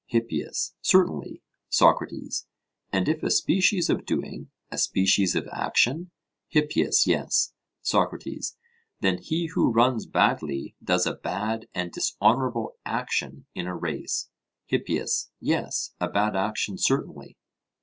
[0.07, 1.43] HIPPIAS: Certainly.
[1.69, 2.47] SOCRATES:
[2.91, 6.09] And if a species of doing, a species of action?
[6.47, 7.53] HIPPIAS: Yes.
[7.83, 8.57] SOCRATES:
[9.01, 14.29] Then he who runs badly does a bad and dishonourable action in a race?
[14.65, 17.37] HIPPIAS: Yes; a bad action, certainly.